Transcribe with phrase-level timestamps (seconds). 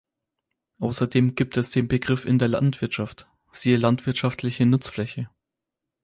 [0.79, 5.29] Außerdem gibt es den Begriff in der Landwirtschaft, siehe Landwirtschaftliche Nutzfläche.